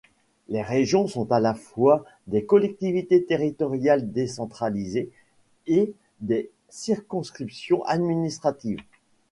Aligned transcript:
Les 0.49 0.63
Régions 0.63 1.05
sont 1.05 1.31
à 1.31 1.39
la 1.39 1.53
fois 1.53 2.03
des 2.25 2.43
Collectivités 2.43 3.23
Territoriales 3.23 4.11
Décentralisées 4.11 5.11
et 5.67 5.93
des 6.21 6.49
circonscriptions 6.69 7.83
administratives. 7.85 8.81